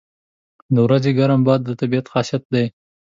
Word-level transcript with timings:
•د 0.73 0.75
ورځې 0.85 1.11
ګرم 1.19 1.39
باد 1.47 1.59
د 1.65 1.69
طبیعت 1.81 2.05
خاصیت 2.13 2.43
دی. 2.53 2.65